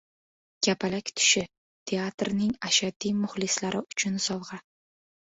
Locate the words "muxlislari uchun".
3.19-4.17